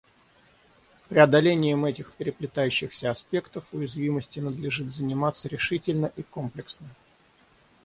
[1.09, 6.87] Преодолением этих переплетающихся аспектов уязвимости надлежит заниматься решительно и комплексно.